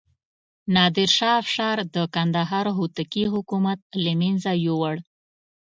[0.75, 4.95] نادر شاه افشار د کندهار هوتکي حکومت له منځه یووړ.